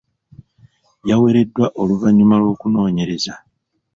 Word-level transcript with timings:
Yawereddwa 1.09 1.65
oluvannyuma 1.81 2.35
lw'okunoonyereza. 2.41 3.35